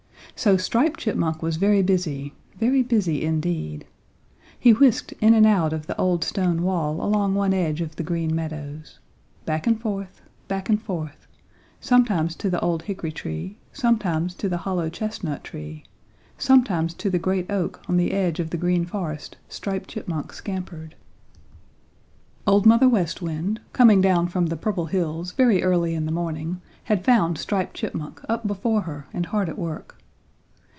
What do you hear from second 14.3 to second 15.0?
to the hollow